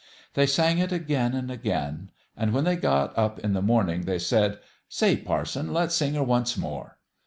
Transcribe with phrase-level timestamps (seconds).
[0.33, 4.01] They sang it again and again; and when they got up in the morn ing,
[4.05, 4.57] they said:"
[4.89, 6.97] Say, parson, let's sing her once more